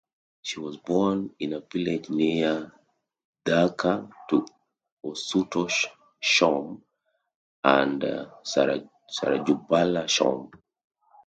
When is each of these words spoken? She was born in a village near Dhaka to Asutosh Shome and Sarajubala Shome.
She 0.41 0.59
was 0.59 0.77
born 0.77 1.35
in 1.37 1.53
a 1.53 1.59
village 1.61 2.09
near 2.09 2.71
Dhaka 3.45 4.09
to 4.31 4.47
Asutosh 5.05 5.85
Shome 6.19 6.81
and 7.63 8.01
Sarajubala 8.01 8.89
Shome. 10.05 10.51